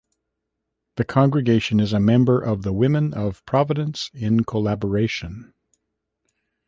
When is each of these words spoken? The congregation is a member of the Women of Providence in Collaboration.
The 0.95 1.03
congregation 1.05 1.79
is 1.79 1.93
a 1.93 1.99
member 1.99 2.41
of 2.41 2.63
the 2.63 2.73
Women 2.73 3.13
of 3.13 3.45
Providence 3.45 4.09
in 4.15 4.43
Collaboration. 4.43 5.53